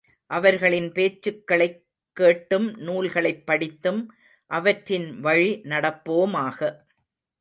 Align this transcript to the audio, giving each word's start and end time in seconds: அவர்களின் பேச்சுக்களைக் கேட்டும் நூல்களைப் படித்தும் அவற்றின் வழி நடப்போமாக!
அவர்களின் 0.29 0.91
பேச்சுக்களைக் 0.91 1.77
கேட்டும் 2.17 2.67
நூல்களைப் 2.79 3.45
படித்தும் 3.45 4.01
அவற்றின் 4.51 5.19
வழி 5.19 5.61
நடப்போமாக! 5.65 6.59